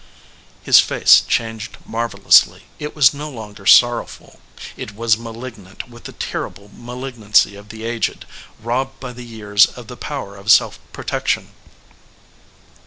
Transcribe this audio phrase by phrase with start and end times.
[0.63, 2.63] His face changed marvelously.
[2.79, 4.39] It was no longer sorrowful,
[4.75, 8.25] it was malignant with the terrible ma lignancy of the aged,
[8.63, 11.49] robbed by the years of the power of self protection.